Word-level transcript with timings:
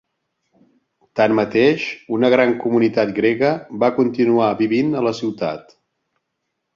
Tanmateix, 1.19 1.83
una 2.17 2.31
gran 2.33 2.53
comunitat 2.63 3.11
grega 3.19 3.51
va 3.83 3.91
continuar 3.99 4.49
vivint 4.63 4.97
a 5.03 5.05
la 5.09 5.13
ciutat. 5.21 5.77